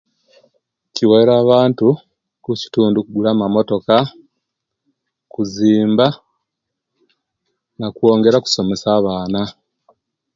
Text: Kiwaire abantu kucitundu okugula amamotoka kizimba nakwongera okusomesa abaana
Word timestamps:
Kiwaire 0.93 1.33
abantu 1.43 1.87
kucitundu 2.43 2.97
okugula 2.99 3.29
amamotoka 3.31 3.95
kizimba 5.31 6.05
nakwongera 7.79 8.35
okusomesa 8.37 8.87
abaana 8.99 9.41